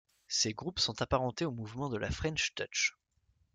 [0.27, 2.97] Ces groupes sont apparentés au mouvement de la French touch.